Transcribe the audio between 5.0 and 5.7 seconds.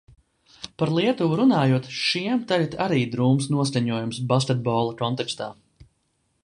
kontekstā.